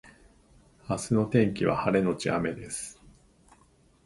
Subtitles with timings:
[0.89, 2.99] 明日の天気は晴れのち雨です